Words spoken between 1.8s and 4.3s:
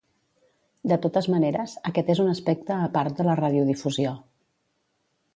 aquest és un aspecte a part de la radiodifusió.